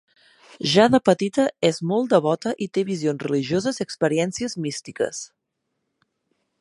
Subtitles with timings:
[0.75, 5.21] Ja de petita és molt devota i té visions religioses i experiències místiques.